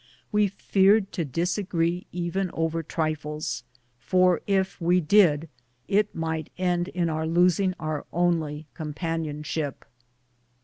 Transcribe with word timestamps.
We 0.31 0.47
feared 0.47 1.11
to 1.11 1.23
disagree 1.25 2.07
even 2.11 2.49
over 2.55 2.81
trifles, 2.81 3.63
for 3.99 4.41
if 4.47 4.81
we 4.81 4.99
did 4.99 5.47
it 5.87 6.15
might 6.15 6.49
end 6.57 6.87
in 6.87 7.07
our 7.07 7.27
losing 7.27 7.75
our 7.79 8.07
only 8.11 8.65
companionship. 8.73 9.85